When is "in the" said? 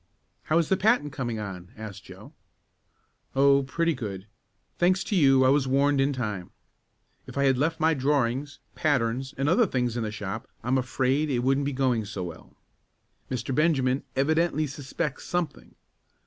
9.95-10.09